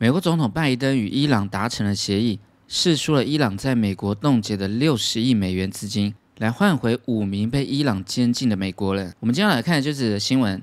[0.00, 9.12] 美国总统拜登与伊朗达成了协议，释出了伊朗在美国冻结的六十亿美元资金，来换回五名被伊朗监禁的美国人。
[9.18, 10.62] 我们接下来看的就是新闻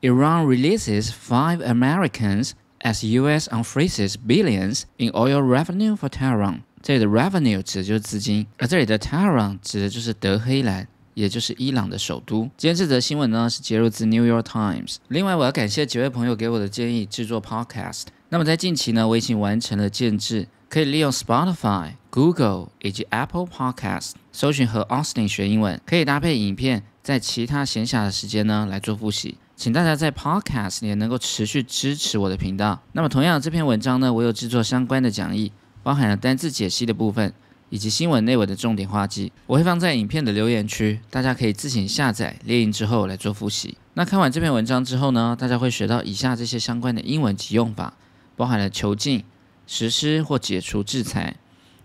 [0.00, 2.50] ：Iran releases five Americans
[2.80, 3.48] as U.S.
[3.50, 6.62] unfreezes billions in oil revenue for Tehran。
[6.82, 12.50] 这里的 revenue 指的就是资金，而这里的 Tehran 指的就是德黑兰，也就是伊朗的首都。
[12.56, 14.96] 今天这则新闻呢是截录自 New York Times。
[15.06, 18.06] 另外，我要感谢几位朋友给我的建议制作 podcast。
[18.32, 29.36] 那么在近期呢，我已经完成了建制，可以利用 Spotify、Google 以及 Apple Podcast 搜寻和 Austin 学英文，可以搭配影片，在其他闲暇的时间呢来做复习。
[29.54, 32.80] 请大家在 podcast 也能够持续支持我的频道。
[32.92, 35.52] 那么同样，这篇文章呢，我有制作相关的讲义。
[35.82, 37.34] 包含了单字解析的部分，
[37.68, 43.76] 以及新闻内文的重点话记，我会放在影片的留言区，大家可以自行下载列印之后来做复习。
[43.92, 47.92] 那看完这篇文章之后呢，大家会学到以下这些相关的英文及用法，
[48.36, 49.24] 包含了囚禁、
[49.66, 51.36] 实施或解除制裁、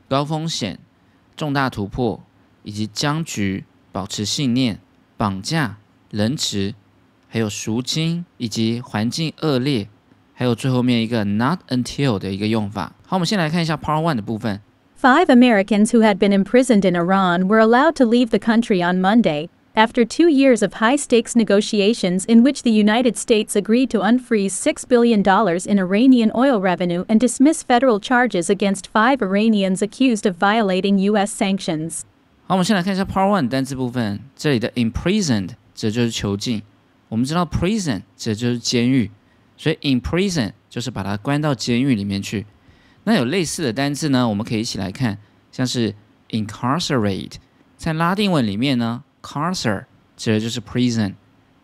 [0.07, 0.79] 高风险、
[1.35, 2.23] 重大突破，
[2.63, 4.79] 以及僵局、保持信念、
[5.17, 5.77] 绑架、
[6.11, 6.73] 仁慈，
[7.27, 9.87] 还有赎金以及环境恶劣。
[10.33, 12.93] 还有最后面一个 not until 的一个用法。
[13.07, 14.61] 好，我们先来看一下 Part One 的部分。
[15.01, 19.49] Five Americans who had been imprisoned in Iran were allowed to leave the country on Monday
[19.76, 24.52] after two years of high stakes negotiations in which the United States agreed to unfreeze
[24.52, 25.20] $6 billion
[25.66, 31.32] in Iranian oil revenue and dismiss federal charges against five Iranians accused of violating U.S.
[31.32, 32.02] sanctions.
[32.46, 34.20] 好，我们先来看一下 Part One 单词部分。
[34.36, 36.62] 这里的 imprisoned 指的就是囚禁。
[37.08, 39.10] 我们知道 prison 指的就是监狱。
[39.56, 42.44] 所以 in prison 就是把它关到监狱里面去。
[43.04, 45.18] 那有类似的单字呢，我们可以一起来看，
[45.52, 45.94] 像是
[46.30, 47.34] incarcerate，
[47.76, 51.15] 在拉丁文里面呢 ，carcer 指的就是 prison，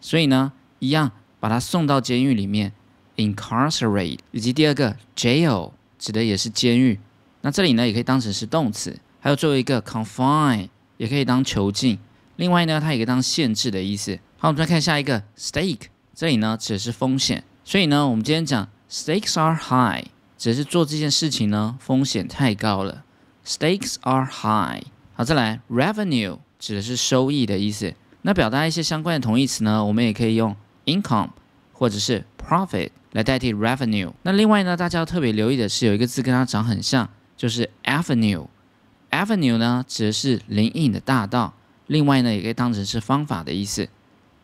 [0.02, 2.74] 所以呢，一样把它送到监狱里面
[3.16, 4.20] ，incarcerate。
[4.32, 7.00] 以及第二个 jail 指的也是监狱，
[7.42, 9.00] 那这里呢也可以当成是动词。
[9.22, 11.98] 还有最后一个 confine 也可以当囚禁。
[12.36, 14.20] 另外呢，它也可以当限制的意思。
[14.38, 17.44] 好，我们再看下一个 stake，这里呢指的是风险。
[17.64, 20.06] 所以呢，我们今天讲 stakes are high，
[20.38, 23.06] 指的是做这件事情呢，风险太高了。
[23.46, 24.86] Stakes are high。
[25.14, 27.94] 好，再来 revenue 指的是收益的意思。
[28.22, 31.32] 那表达一些相关的同义词呢，我们也可以用 income
[31.74, 34.14] 或者是 profit 来代替 revenue。
[34.22, 38.48] 那另外呢，大家要特别留意的是，有一个字跟它长很像，就是 avenue。
[39.12, 41.54] avenue 呢指的是林荫的大道，
[41.88, 43.90] 另外呢也可以当成是方法的意思。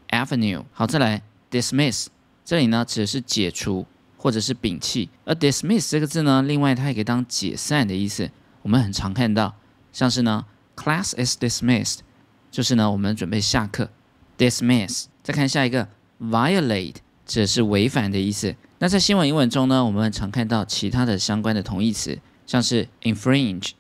[0.10, 0.66] avenue。
[0.74, 2.08] 好，再来 dismiss。
[2.44, 3.86] 这里呢指的是解除
[4.18, 8.30] 或者是摒弃，而 dismiss 这个字呢，另外它也可以当解散的意思。
[8.64, 9.56] 我们很常看到，
[9.94, 12.00] 像是呢 class is dismissed，
[12.52, 13.90] 就是呢我们准备下课。
[14.38, 15.06] dismiss。
[15.24, 15.88] 再看下一个
[16.20, 16.96] violate，
[17.26, 18.56] 指的是违反的意思。
[18.80, 23.72] 那在新闻英文中呢，我们常看到其他的相关的同义词，像是 infringe、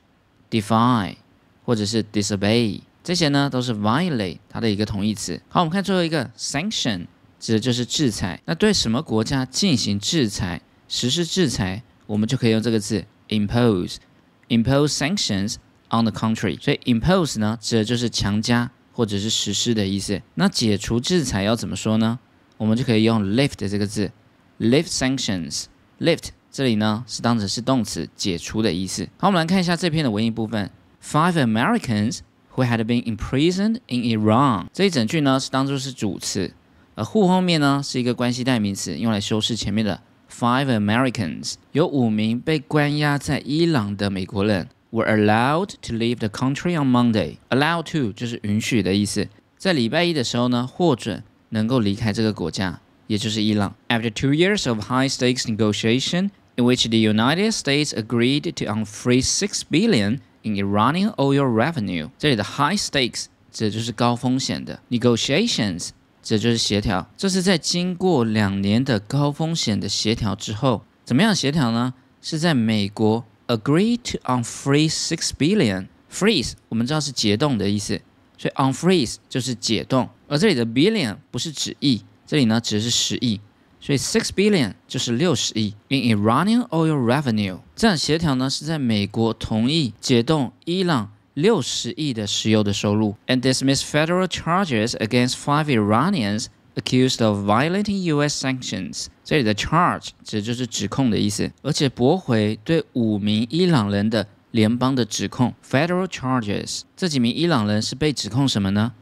[0.49, 1.15] defy
[1.63, 5.41] 或者是 disobey，这些呢都是 violate 它的一个同义词。
[5.49, 7.07] 好，我们看最后一个 sanction。
[7.39, 8.41] 指的就是制裁。
[8.43, 15.55] 那对什么国家进行制裁、实施制裁，我们就可以用这个字 impose，impose sanctions
[15.89, 16.59] on the country。
[16.61, 20.21] 所以 impose 呢，指的就是强加或者是实施的意思。
[20.35, 22.19] 那解除制裁要怎么说呢？
[22.57, 24.11] 我们就可以用 lift 这个字
[24.59, 25.65] ，lift sanctions。
[25.99, 29.07] lift 这里呢是当成是动词，解除的意思。
[29.17, 30.69] 好，我们来看一下这篇的文艺部分。
[31.01, 32.19] Five Americans
[32.53, 34.65] who had been imprisoned in Iran。
[34.73, 36.53] 这一整句呢是当做是主词。
[36.95, 53.74] 而 who 后面呢是一个关系代名词，用来修饰前面的 five Americans，有五名被关押在伊朗的美国人 were allowed to leave the country on Monday。Allowed to 就是允许的意思，在礼拜一的时候呢，获准能够离开这个国家，也就是伊朗。
[53.88, 60.20] After two years of high-stakes negotiation in which the United States agreed to unfreeze six billion
[60.42, 65.90] in Iranian oil revenue，这里的 high stakes 指的就是高风险的 negotiations。
[66.26, 71.92] 这就是协调，这是在经过两年的高风险的协调之后，怎么样协调呢？
[72.22, 78.00] 是在美国 agree to unfreeze six billion freeze，我们知道是解冻的意思，
[78.38, 83.40] 所以 unfreeze 就是解冻，而这里的 billion 不是指亿，这里呢指的是十亿，
[83.80, 85.74] 所以 six billion 就是六十亿。
[85.88, 91.10] In Iranian oil revenue，这样协调呢是在美国同意解冻伊朗。
[91.34, 98.45] 六十亿的石油的收入，and dismiss federal charges against five Iranians accused of violating U.S.
[98.45, 99.07] sanctions。
[99.23, 105.53] 这里的 charge 指就是指控的意思，而且驳回对五名伊朗人的联邦的指控。
[105.63, 108.93] Federal charges，这几名伊朗人是被指控什么呢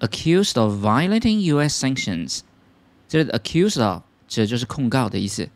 [0.00, 1.84] ？Accused of violating U.S.
[1.84, 2.40] sanctions。
[3.08, 5.48] 这里的 accused of 指的就是控告的意思。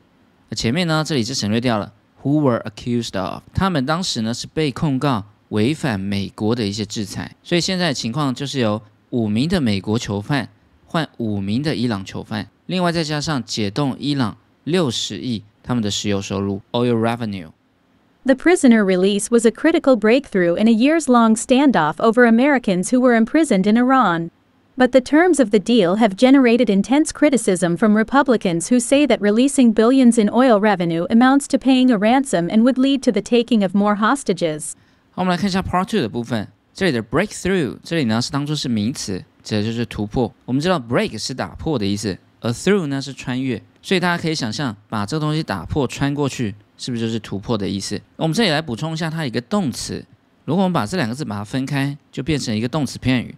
[0.54, 1.92] 前面呢，这里是省略掉了
[2.22, 10.48] who were accused of，他们当时呢是被控告违反美国的一些制裁，所以现在情况就是由五名的美国囚犯
[10.95, 22.91] 换五名的伊朗囚犯，另外再加上解冻伊朗六十亿他们的石油收入 oil revenue。The prisoner release was a critical breakthrough in a years long standoff over Americans
[22.91, 24.29] who were imprisoned in Iran.
[24.77, 29.19] But the terms of the deal have generated intense criticism from Republicans who say that
[29.19, 33.21] releasing billions in oil revenue amounts to paying a ransom and would lead to the
[33.21, 34.73] taking of more hostages.
[35.11, 36.47] 好，我们来看一下 Part Two 的部分。
[36.73, 40.34] 这里的 breakthrough，这里呢是当做是名词， 指的就是突破。
[40.44, 48.00] 我们知道 break 是打破的意思，而 through 呢是穿越，所以大家可以想象，把这个东西打破、穿过去，是不是就是突破的意思？
[48.16, 50.04] 我们这里来补充一下它一个动词。
[50.44, 53.36] 如果我们把这两个字把它分开，就变成一个动词片语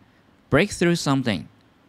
[0.50, 1.42] ：break through something，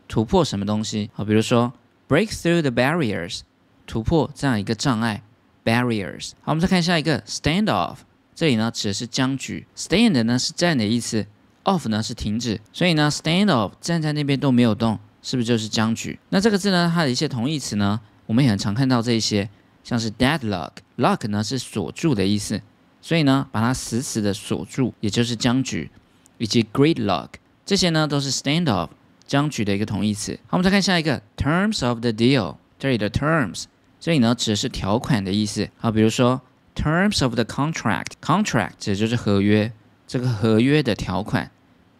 [0.09, 1.09] 突破什么东西？
[1.13, 1.71] 好，比如说
[2.09, 3.39] break through the barriers，
[3.87, 5.23] 突破这样一个障碍
[5.63, 6.31] ，barriers。
[6.41, 7.99] 好，我们再看下一个 stand off，
[8.35, 11.25] 这里呢指的是僵局，stand 呢是站的意思
[11.69, 16.19] ，off 呢是停止，所以呢 stand off 站在那边都没有动，是不是就是僵局？
[16.29, 19.49] 那这个字呢，它的一些同义词呢，我们也很常看到这一些。
[19.81, 22.61] 像是 deadlock，lock 呢是锁住的意思，
[23.01, 25.89] 所以呢把它死死的锁住，也就是僵局，
[26.37, 27.29] 以及 gridlock
[27.65, 28.89] 这些呢都是 standoff
[29.25, 30.37] 僵局的一个同义词。
[30.47, 33.63] 好，我们再看下一个 terms of the deal，这里的 terms
[33.99, 35.67] 这里呢指的是条款的意思。
[35.77, 36.39] 好，比如说
[36.75, 39.71] terms of the contract，contract 指的就是合约，
[40.05, 41.49] 这个合约的条款，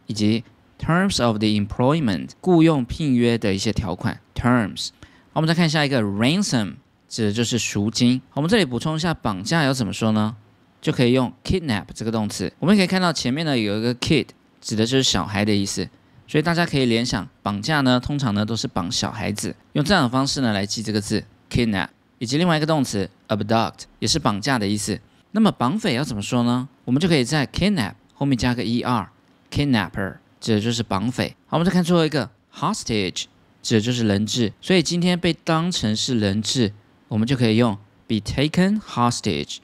[0.10, 0.44] 以及
[0.78, 4.90] terms of the employment 雇佣聘约的一些条款 terms。
[5.32, 6.74] 我们再看下一个 ransom。
[7.12, 8.22] 指的就是赎金。
[8.36, 10.36] 我们这里补充一下，绑架要怎么说呢？
[10.80, 12.54] 就可以用 kidnap 这个动词。
[12.60, 14.28] 我们可以看到前面呢有一个 kid，
[14.62, 15.90] 指的就是小孩的意思。
[16.28, 21.88] 所以大家可以联想，绑架呢通常呢都是绑小孩子，用这样的方式呢来记这个字 kidnap。
[22.20, 25.02] 以及另外一个动词 abduct，也是绑架的意思。
[25.32, 26.70] 那么绑匪要怎么说呢？
[26.86, 29.12] 我们就可以在 kidnap 后面加个 e r
[29.51, 31.37] er，kidnapper 指的就是绑匪。
[31.47, 33.25] 好，我们再看最后一个 hostage，
[33.63, 34.53] 指的就是人质。
[34.61, 36.73] 所以今天被当成是人质。
[37.09, 37.79] 我们就可以用
[38.09, 39.59] be taken hostage，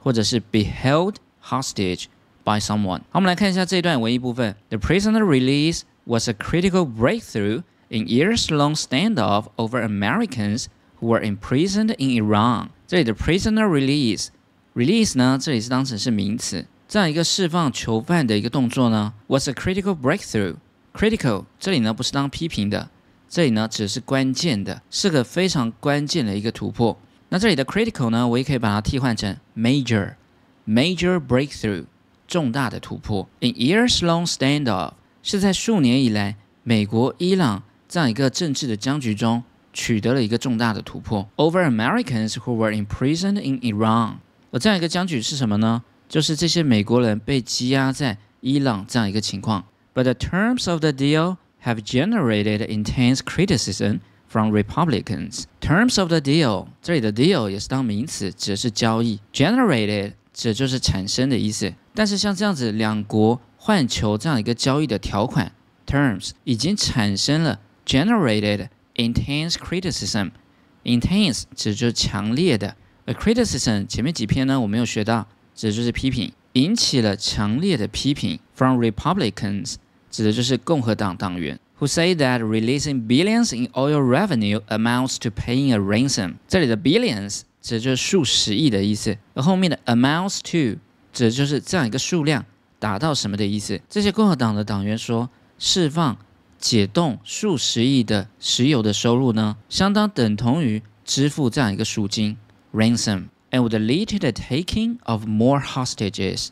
[0.00, 2.06] 或者是 be held hostage
[2.42, 3.00] by someone。
[3.10, 4.56] 好，我们来看一下这一段文艺部分。
[4.70, 10.66] The prisoner release was a critical breakthrough in years-long standoff over Americans
[11.00, 12.70] who were imprisoned in Iran。
[12.86, 20.57] 这里的 prisoner release，release 呢，这里是当成是名词， 这样一个释放囚犯的一个动作呢，was a critical breakthrough。
[20.93, 22.87] critical 这里呢不是当批评的。
[23.27, 26.95] 这里呢只是关键的，是个非常关键的一个突破。
[27.29, 31.85] 那这里的 critical 呢，我也可以把它替换成 major，major breakthrough，
[32.27, 33.27] 重大的突破。
[33.39, 34.91] In years-long standoff，
[35.23, 39.43] 是在数年以来美国伊朗这样一个政治的僵局中
[39.73, 41.27] 取得了一个重大的突破。
[41.37, 44.17] Over Americans who were imprisoned in Iran，
[44.51, 45.81] 而这样一个僵局是什么呢？
[46.13, 49.65] 就是这些美国人被羁押在伊朗这样一个情况。
[49.95, 55.45] But the terms of the deal have generated intense criticism from Republicans.
[55.59, 59.21] Terms of the deal，这里的 deal 也是当名词，指的是交易。
[59.33, 61.73] Generated 指就是产生的意思。
[61.95, 65.51] 但是像这样子两国换球这样一个交易的条款
[65.87, 68.67] terms 已经产生了 generated
[68.97, 70.29] intense criticism。
[70.83, 72.75] intense 指就是强烈的
[73.05, 79.75] ，A criticism 前面几篇呢我没有学到，指的就是批评，引起了强烈的批评 from Republicans。
[80.09, 86.35] 指的就是共和党党员，who say that releasing billions in oil revenue amounts to paying a ransom。
[86.47, 90.79] 这里的 billions 指的就是数十亿的意思，而后面的 amounts to
[91.11, 92.45] 指的就是这样一个数量
[92.77, 93.81] 达到什么的意思。
[93.89, 96.15] 这些共和党的党员说，释放、
[96.59, 102.37] 解冻数十亿的石油的收入呢，相当等同于支付这样一个赎金
[102.71, 106.48] （ransom） ransom，and would lead to the taking of more hostages。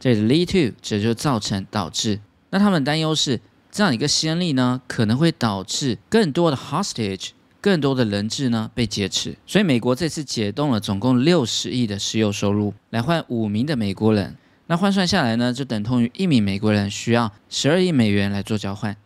[0.00, 2.20] 这里的 lead to 指的就造成导致。
[2.50, 9.36] 那他们担忧是这样一个先例呢，可能会导致更多的 hostage，更多的人质呢被劫持。
[9.46, 14.36] 所以美国这次解冻了总共六十亿的石油收入，来换五名的美国人。
[14.68, 18.96] 那换算下来呢，就等同于一名美国人需要十二亿美元来做交换。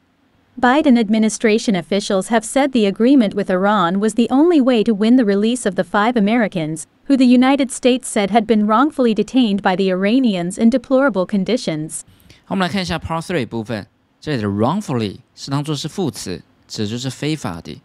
[0.61, 5.16] Biden administration officials have said the agreement with Iran was the only way to win
[5.16, 9.62] the release of the five Americans, who the United States said had been wrongfully detained
[9.62, 12.00] by the Iranians in deplorable conditions.
[12.45, 13.87] 好，我们来看一下 Part Three 部分。
[14.21, 17.81] 这里的 wrongfully 是当做是副词，指的就是非法的。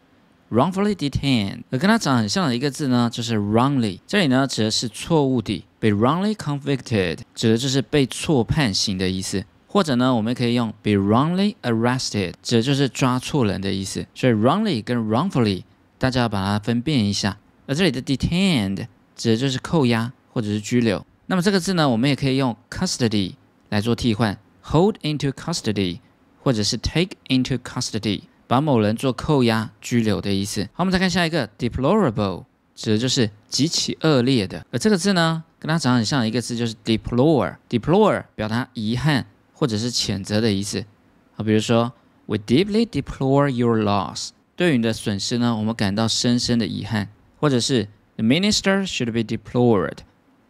[0.51, 3.99] wrongfully detained，而跟它长很像的一个字呢，就是 wrongly。
[4.07, 9.43] 这里呢指的是错误的，被 wrongly convicted，指的就是被错判刑的意思。
[9.67, 14.05] 或者呢，我们可以用 be wrongly arrested，指的就是抓错人的意思。
[14.15, 15.63] 所以 wrongly 跟 wrongfully，
[15.97, 17.37] 大家要把它分辨一下。
[17.65, 18.87] 而这里的 detained
[19.22, 21.06] 指的就是扣押或者是拘留。
[21.26, 23.34] 那么这个字呢，我们也可以用 custody
[23.68, 26.00] 来做替换，hold into custody，
[26.42, 30.64] 或者是 take into custody，把某人做扣押、拘留的意思。
[30.72, 34.66] 好，我们再看下一个 deplorable，指的就是极其恶劣的。
[34.72, 40.84] 而这个字呢，跟它长得很像一个字就是 deplore，deplore 表达遗憾或者是谴责的意思。
[41.36, 41.92] 好，比如说
[42.26, 49.98] we deeply deplore your loss，对于你的损失呢，我们感到深深的遗憾，或者是 the minister should be deplored。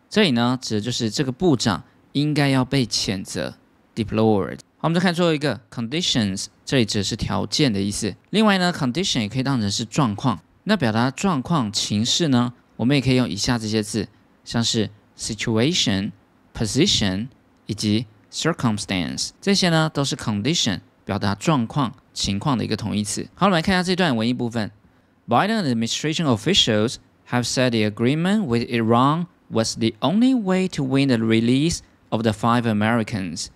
[0.08, 3.54] 这里呢，指的就是这个部长应该要被谴责
[3.94, 4.58] ，deplored。
[4.76, 8.14] 好，我们再看最后一个 conditions，这里指的是条件的意思。
[8.30, 10.40] 另外呢，condition 也可以当成是状况。
[10.64, 14.08] 那表达状况、情势呢，我们也可以用以下这些字，
[14.44, 16.12] 像是 situation、
[16.54, 17.28] position
[17.66, 23.26] 以及 circumstance，这些呢都是 condition，表达状况、情况的一个同义词。
[23.34, 24.70] 好，我们来看一下这段文艺部分。
[25.28, 26.96] Biden administration officials
[27.30, 31.78] have said the agreement with Iran was the only way to win the release
[32.10, 33.46] of the five Americans。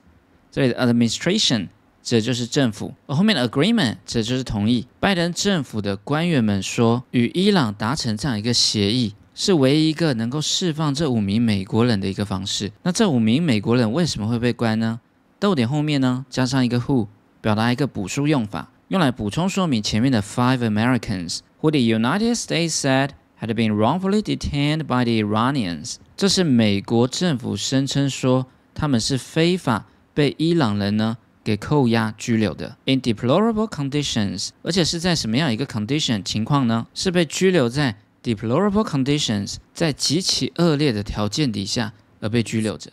[0.50, 1.68] 这里的 administration
[2.02, 4.86] 指的就是政府，而后面的 agreement 指的就是同意。
[5.00, 12.72] 拜登政府的官员们说，与伊朗达成这样一个协议，是唯一一个能够释放这五名美国人的一个方式。
[12.82, 15.00] 那这五名美国人为什么会被关呢？
[15.38, 17.08] 逗点后面呢加上一个 who，
[17.42, 23.10] 表达一个补数用法，用来补充说明前面的 five Americans who the United States said。
[23.39, 25.95] had been wrongfully detained by the Iranians。
[26.15, 36.85] 这是美国政府声称说他们是非法被伊朗人呢给扣押拘留的，in deplorable conditions，而且是在什么样一个 condition 情况呢？
[36.93, 42.91] 是被拘留在 deplorable conditions，在极其恶劣的条件底下而被拘留着。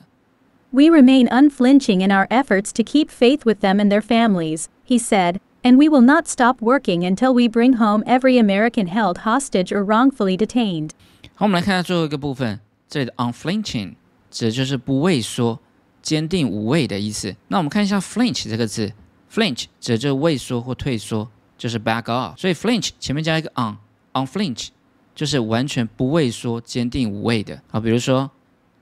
[0.70, 4.98] We remain unflinching in our efforts to keep faith with them and their families, he
[4.98, 9.72] said, and we will not stop working until we bring home every American held hostage
[9.72, 10.90] or wrongfully detained.
[11.34, 13.94] 好，我们来看一下最后一个部分，这里的 unflinching
[14.30, 15.60] 指的就是不畏缩、
[16.02, 17.34] 坚定无畏的意思。
[17.48, 18.92] 那我们看一下 flinch 这个字，
[19.32, 22.36] flinch 指的就是畏缩或退缩，就是 back off。
[22.36, 24.68] 所以 flinch 前面加一个 on，unflinch
[25.14, 27.60] 就是完全不畏缩、坚定无畏的。
[27.70, 28.30] 好，比如说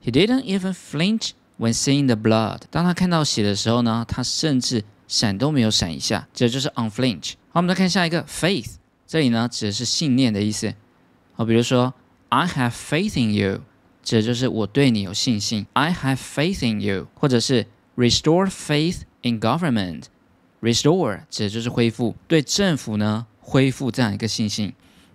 [0.05, 2.61] he didn't even flinch when seeing the blood。
[2.71, 7.34] 当他看到血的时候呢，他甚至 闪都没有闪一下，这就是 unflinch。
[7.50, 8.76] 好，我们再看下一个 faith，
[9.06, 10.74] 这里呢指的是信念的意思。
[11.34, 11.94] 好，比如说
[12.30, 13.60] I have faith in you，
[14.02, 15.68] 指的就是我对你有信心。
[15.74, 20.04] I have faith in you，或者是 restore faith in government。
[20.62, 24.72] restore 指的就是恢复，对政府呢恢复这样一个信心。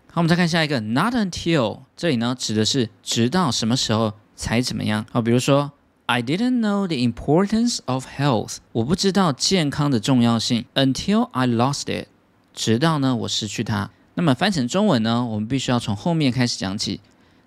[0.09, 5.07] 好，我们再看下一个 not until，这里呢指的是直到什么时候才怎么样。
[5.11, 5.73] 好，比如说。
[6.09, 8.59] I didn't know the importance of health。
[8.71, 12.07] 我不知道健康的重要性，until I lost it。
[12.55, 13.91] 直到呢我失去它。
[14.15, 17.01] 那么翻成中文呢，我们必须要从后面开始讲起。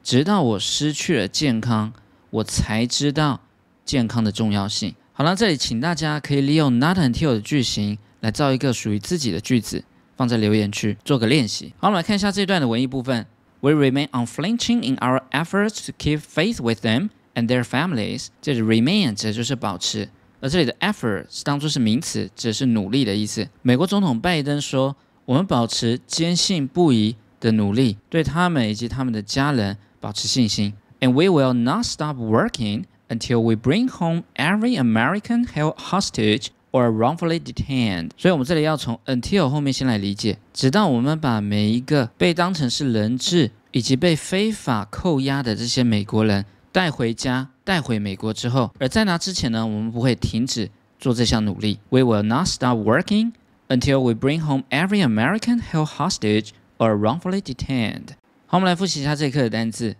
[0.04, 1.94] 直到我失去了健康，
[2.30, 3.40] 我才知道
[3.86, 4.94] 健康的重要性。
[5.14, 9.84] 好了，这里请大家可以利用 not until 的句型来造一个属于自己的句子，
[10.18, 11.74] 放在留言区做个练习。
[11.80, 13.26] 好，我们来看一下这段的文艺部分。
[13.62, 17.10] We remain unflinching in our efforts to keep faith with them.
[17.40, 20.10] And their families，这里 remain 指的就是保持，
[20.42, 23.48] 而这里的 effort 是当做是名词，指的是努力的意思。
[23.62, 36.92] 美国总统拜登说：“我们保持坚信不疑的努力，对他们以及他们的家人保持信心。” And we will not stop working until we bring home every American held hostage or
[36.92, 38.10] wrongfully detained。
[38.18, 46.46] 所以，我们这里要从 until 后面先来理解，直到我们把每一个被当成是人质以及被非法扣押的这些美国人。
[46.73, 51.79] 带回家，带回美国之后，而在那之前呢，我们不会停止做这项努力。
[51.91, 53.33] We will not stop working
[53.69, 58.17] until we bring home every American held hostage or wrongfully detained。
[58.47, 59.95] 好，我们来复习一下这一课的单词：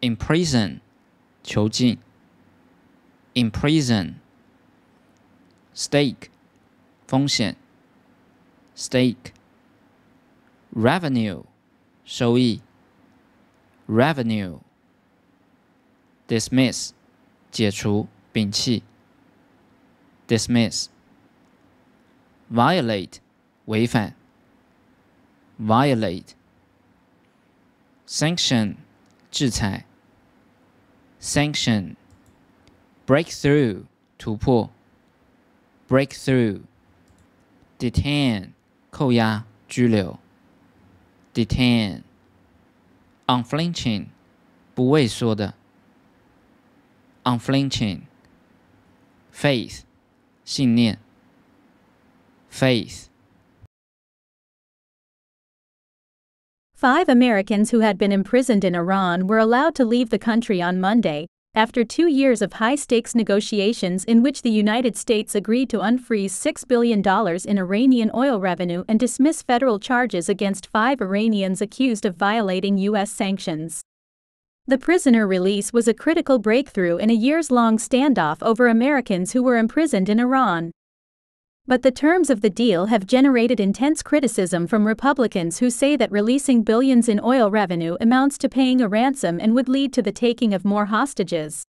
[0.00, 0.78] imprison，
[1.42, 1.98] 囚禁；
[3.34, 6.28] imprison，stake，
[7.06, 7.56] 风险；
[8.76, 11.44] stake，revenue，
[12.04, 12.60] 收益；
[13.88, 14.60] revenue。
[16.31, 16.91] Dismiss
[17.51, 18.83] 解除、摒弃
[20.29, 20.87] ；dismiss
[22.49, 23.17] violate
[23.65, 24.15] 违反
[25.59, 26.29] ；violate
[28.07, 28.77] sanction
[29.29, 29.85] 制裁
[31.19, 31.95] ；sanction
[33.05, 33.83] breakthrough
[34.17, 34.69] 突破
[35.89, 36.61] ；breakthrough
[37.77, 38.51] detain
[38.89, 40.17] 扣押、拘留
[41.33, 42.03] ；detain
[43.27, 44.05] unflinching
[44.73, 45.55] 不畏缩的。
[47.25, 48.07] Unflinching
[49.31, 49.85] faith
[50.43, 50.97] 信念
[52.49, 53.09] faith
[56.81, 60.81] Five Americans who had been imprisoned in Iran were allowed to leave the country on
[60.81, 65.77] Monday, after two years of high stakes negotiations in which the United States agreed to
[65.77, 67.01] unfreeze $6 billion
[67.45, 73.11] in Iranian oil revenue and dismiss federal charges against five Iranians accused of violating U.S.
[73.11, 73.83] sanctions.
[74.71, 79.43] The prisoner release was a critical breakthrough in a years long standoff over Americans who
[79.43, 80.71] were imprisoned in Iran.
[81.67, 86.09] But the terms of the deal have generated intense criticism from Republicans who say that
[86.09, 90.13] releasing billions in oil revenue amounts to paying a ransom and would lead to the
[90.13, 91.65] taking of more hostages.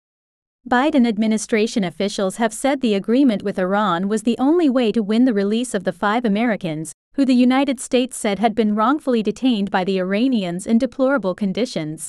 [0.66, 5.26] Biden administration officials have said the agreement with Iran was the only way to win
[5.26, 9.70] the release of the five Americans, who the United States said had been wrongfully detained
[9.70, 12.08] by the Iranians in deplorable conditions.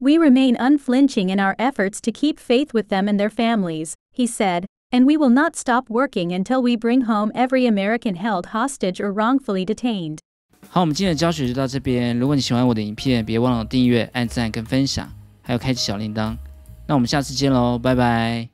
[0.00, 4.26] We remain unflinching in our efforts to keep faith with them and their families, he
[4.26, 9.00] said, and we will not stop working until we bring home every American held hostage
[9.00, 10.18] or wrongfully detained.
[10.68, 12.18] 好，我们今天的教学就到这边。
[12.18, 15.10] 如果你喜欢我的影片，别忘了订阅、按赞跟分享，
[15.42, 16.36] 还有开启小铃铛。
[16.86, 18.48] 那我们下次见喽，拜拜。